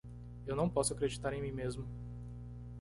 Eu 0.47 0.55
não 0.55 0.67
posso 0.67 0.93
acreditar 0.93 1.31
em 1.31 1.43
mim 1.43 1.51
mesmo. 1.51 1.85